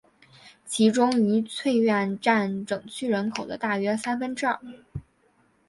[0.65, 4.59] 其中愉翠苑占整区人口的大约三分之二。